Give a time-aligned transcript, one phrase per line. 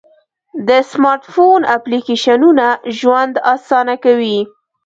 [0.67, 2.67] د سمارټ فون اپلیکیشنونه
[2.99, 4.37] ژوند آسانه کوي.